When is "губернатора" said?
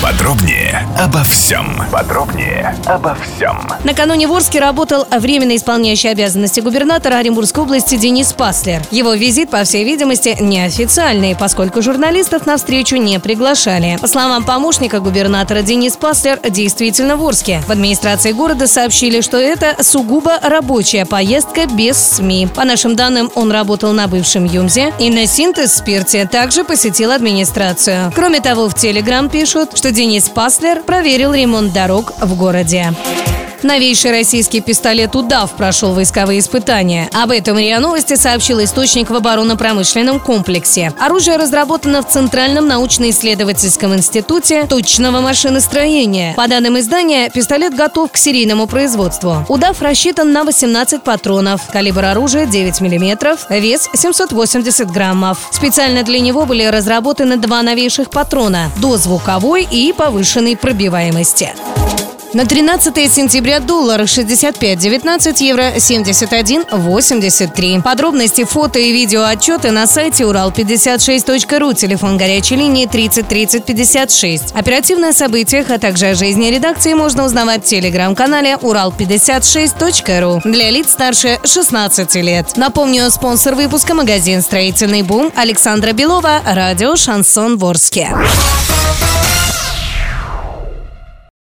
6.60-7.16, 15.00-15.62